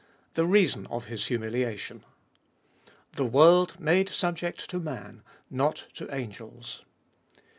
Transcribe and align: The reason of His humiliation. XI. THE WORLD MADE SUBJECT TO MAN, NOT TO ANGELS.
The 0.33 0.47
reason 0.47 0.87
of 0.87 1.05
His 1.05 1.27
humiliation. 1.27 1.99
XI. 2.03 2.85
THE 3.17 3.25
WORLD 3.25 3.79
MADE 3.79 4.09
SUBJECT 4.09 4.67
TO 4.67 4.79
MAN, 4.79 5.21
NOT 5.51 5.85
TO 5.93 6.09
ANGELS. 6.09 6.81